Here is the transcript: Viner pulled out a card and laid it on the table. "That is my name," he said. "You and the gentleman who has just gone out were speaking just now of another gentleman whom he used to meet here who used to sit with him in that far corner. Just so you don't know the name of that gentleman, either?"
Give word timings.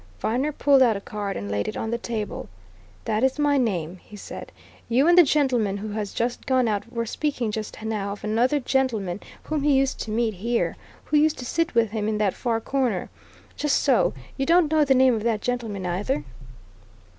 Viner 0.19 0.51
pulled 0.51 0.81
out 0.81 0.97
a 0.97 0.99
card 0.99 1.37
and 1.37 1.51
laid 1.51 1.67
it 1.67 1.77
on 1.77 1.91
the 1.91 1.97
table. 1.99 2.49
"That 3.05 3.23
is 3.23 3.37
my 3.37 3.59
name," 3.59 3.97
he 3.97 4.15
said. 4.17 4.51
"You 4.89 5.07
and 5.07 5.15
the 5.15 5.21
gentleman 5.21 5.77
who 5.77 5.89
has 5.89 6.11
just 6.11 6.47
gone 6.47 6.67
out 6.67 6.91
were 6.91 7.05
speaking 7.05 7.51
just 7.51 7.79
now 7.83 8.11
of 8.13 8.23
another 8.23 8.59
gentleman 8.59 9.19
whom 9.43 9.61
he 9.61 9.73
used 9.77 9.99
to 9.99 10.09
meet 10.09 10.33
here 10.33 10.75
who 11.05 11.17
used 11.17 11.37
to 11.37 11.45
sit 11.45 11.75
with 11.75 11.91
him 11.91 12.07
in 12.07 12.17
that 12.17 12.33
far 12.33 12.59
corner. 12.59 13.11
Just 13.55 13.77
so 13.83 14.15
you 14.37 14.45
don't 14.47 14.71
know 14.71 14.83
the 14.83 14.95
name 14.95 15.13
of 15.13 15.21
that 15.21 15.39
gentleman, 15.39 15.85
either?" 15.85 16.23